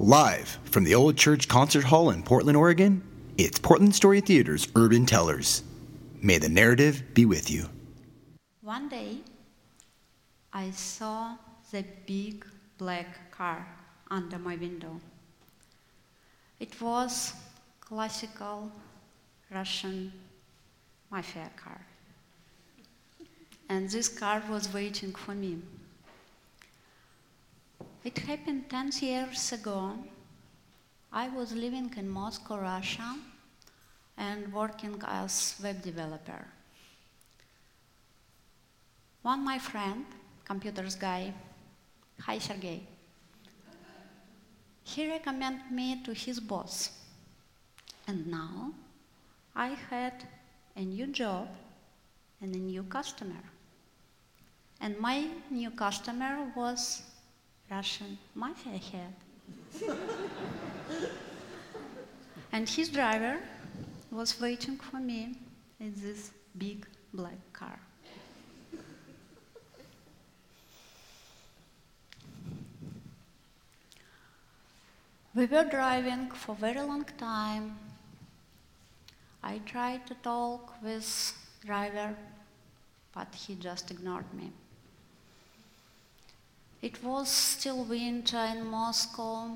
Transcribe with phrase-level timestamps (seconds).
[0.00, 3.02] Live from the Old Church Concert Hall in Portland, Oregon,
[3.36, 5.64] it's Portland Story Theater's Urban Tellers.
[6.22, 7.68] May the narrative be with you.
[8.60, 9.16] One day,
[10.52, 11.34] I saw
[11.72, 12.46] the big
[12.78, 13.66] black car
[14.08, 15.00] under my window.
[16.60, 17.32] It was
[17.80, 18.70] classical
[19.50, 20.12] Russian
[21.10, 21.80] mafia car.
[23.68, 25.58] And this car was waiting for me.
[28.08, 29.92] It happened 10 years ago.
[31.12, 33.18] I was living in Moscow, Russia,
[34.16, 36.46] and working as web developer.
[39.20, 40.06] One my friend,
[40.46, 41.34] computers guy,
[42.18, 42.80] hi Sergey,
[44.84, 46.88] he recommended me to his boss.
[48.06, 48.72] And now
[49.54, 50.24] I had
[50.76, 51.48] a new job
[52.40, 53.44] and a new customer.
[54.80, 57.02] And my new customer was
[57.70, 59.14] Russian mafia head.
[62.52, 63.38] and his driver
[64.10, 65.36] was waiting for me
[65.78, 67.78] in this big black car.
[75.34, 77.78] We were driving for a very long time.
[79.42, 81.32] I tried to talk with
[81.64, 82.16] driver,
[83.14, 84.50] but he just ignored me.
[86.80, 89.50] It was still winter in Moscow,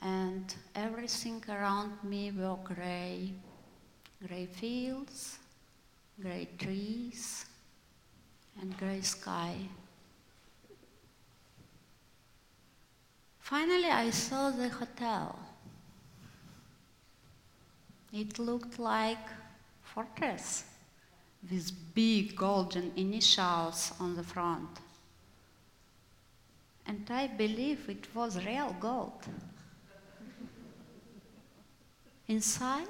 [0.00, 3.32] and everything around me were gray.
[4.26, 5.38] Gray fields,
[6.20, 7.46] gray trees,
[8.60, 9.56] and gray sky.
[13.40, 15.38] Finally, I saw the hotel.
[18.12, 19.26] It looked like
[19.82, 20.64] fortress
[21.50, 24.68] with big golden initials on the front.
[26.88, 29.22] And I believe it was real gold.
[32.26, 32.88] Inside,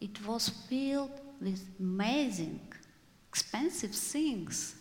[0.00, 2.60] it was filled with amazing,
[3.28, 4.74] expensive things.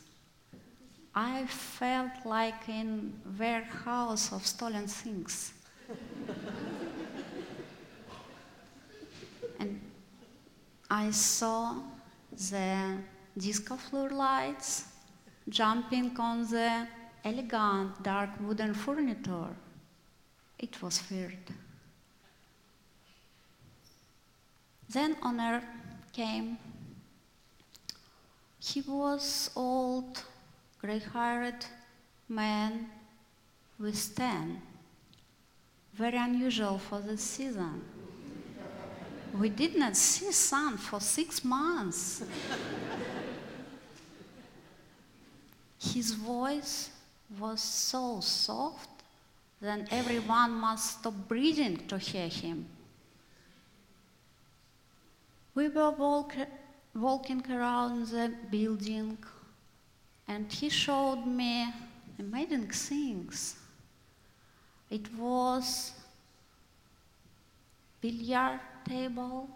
[1.13, 5.51] I felt like in warehouse of stolen things.
[9.59, 9.81] and
[10.89, 11.75] I saw
[12.49, 12.97] the
[13.37, 14.85] disco floor lights
[15.49, 16.87] jumping on the
[17.23, 19.55] elegant dark wooden furniture.
[20.59, 21.37] It was weird.
[24.89, 25.63] Then honor
[26.13, 26.57] came.
[28.59, 30.23] He was old,
[30.79, 31.65] gray-haired
[32.27, 32.87] man
[33.79, 34.61] with tan.
[35.93, 37.81] Very unusual for this season.
[39.33, 42.23] We did not see sun for six months.
[45.79, 46.89] His voice
[47.39, 48.89] was so soft
[49.61, 52.65] that everyone must stop breathing to hear him.
[55.53, 56.35] We were walk,
[56.95, 59.17] walking around the building,
[60.27, 61.67] and he showed me
[62.19, 63.55] amazing things.
[64.89, 65.93] It was
[68.01, 69.49] billiard table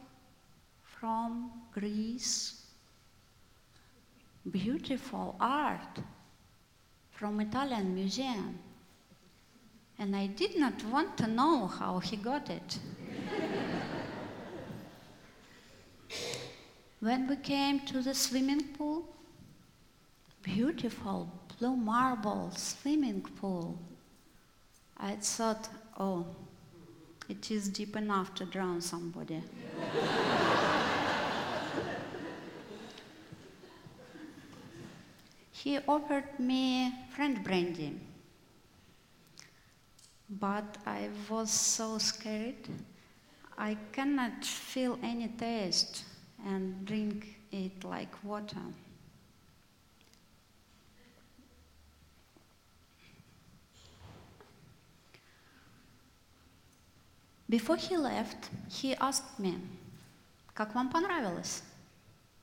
[1.00, 2.62] from Greece,
[4.50, 6.00] beautiful art
[7.16, 8.60] from Italian museum.
[9.98, 12.80] And I did not want to know how he got it.
[17.00, 19.08] when we came to the swimming pool,
[20.44, 23.80] beautiful blue marble swimming pool,
[24.98, 26.26] I thought, oh,
[27.30, 29.42] it is deep enough to drown somebody.
[35.65, 37.99] he offered me French brandy.
[40.29, 42.69] But I was so scared.
[43.59, 46.05] I cannot feel any taste
[46.47, 48.63] and drink it like water.
[57.49, 59.59] Before he left, he asked me,
[60.55, 61.65] как вам понравилось?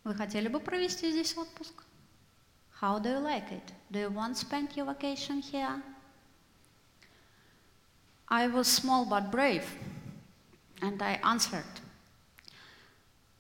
[0.04, 1.84] Вы хотели бы провести здесь отпуск?
[2.82, 3.72] How do you like it?
[3.92, 5.82] Do you want to spend your vacation here?
[8.30, 9.66] I was small but brave,
[10.82, 11.64] and I answered,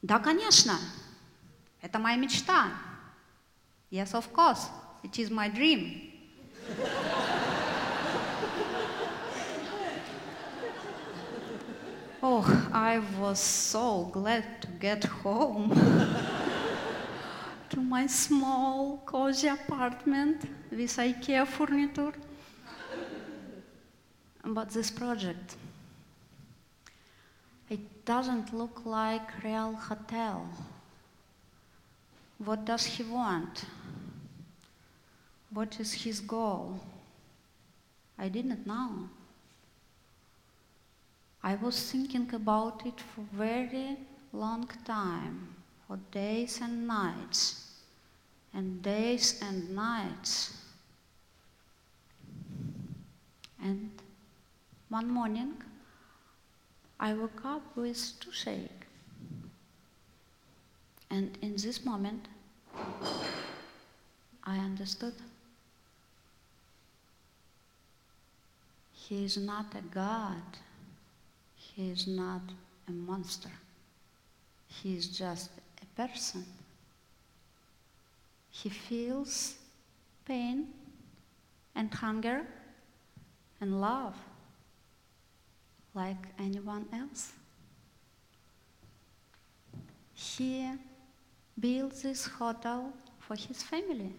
[0.02, 0.78] Да, конечно,
[1.81, 2.72] это моя мечта.
[3.92, 4.69] Yes, of course,
[5.04, 6.14] it is my dream.
[12.24, 15.74] oh, I was so glad to get home.
[17.73, 22.13] to um my small, cozy apartment with IKEA furniture.
[24.45, 25.57] But this project,
[27.71, 30.47] it doesn't look like real hotel.
[32.39, 33.65] What does he want?
[35.51, 36.81] What is his goal?
[38.19, 39.09] I didn't know.
[41.43, 43.97] I was thinking about it for very
[44.33, 45.55] long time,
[45.87, 47.70] for days and nights,
[48.55, 50.56] and days and nights.
[53.62, 53.90] And
[54.88, 55.55] one morning,
[56.99, 58.87] I woke up with toothache.
[61.11, 62.26] And in this moment,
[64.44, 65.14] I understood
[69.12, 70.43] He is not a God.
[71.55, 72.40] He is not
[72.88, 73.50] a monster.
[74.69, 75.50] He is just
[75.97, 76.44] person.
[78.50, 79.55] He feels
[80.25, 80.69] pain
[81.75, 82.43] and hunger
[83.61, 84.15] and love
[85.94, 87.33] like anyone else.
[90.15, 90.71] He
[91.59, 94.12] built this hotel for his family.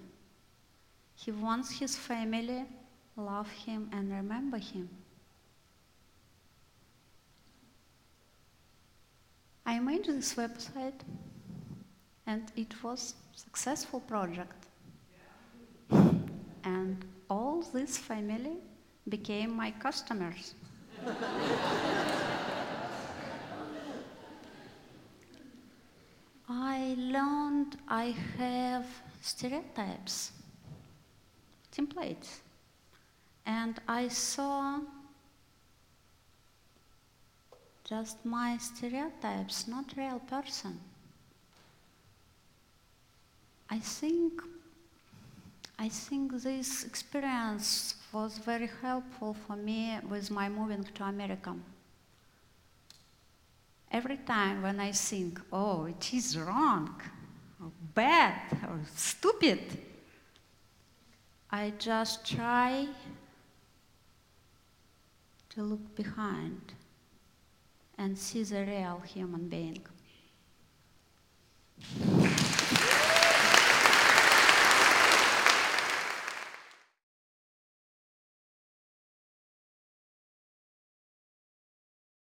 [1.16, 2.66] He wants his family
[3.16, 4.90] love him and remember him.
[9.66, 11.00] I made this website
[12.25, 14.68] and it was successful project.
[16.64, 18.58] and all this family
[19.10, 20.56] became my customers.
[26.50, 28.86] I learned I have
[29.22, 30.31] stereotypes,
[31.75, 32.40] templates,
[33.46, 34.80] and I saw
[37.84, 40.80] just my stereotypes, not real person.
[43.69, 44.42] I think
[45.77, 51.56] I think this experience was very helpful for me with my moving to America.
[53.92, 57.01] Every time when I think, oh, it is wrong,
[57.62, 59.60] or bad, or stupid,
[61.51, 62.88] I just try
[65.50, 66.74] to look behind
[67.98, 69.83] and see the real human being.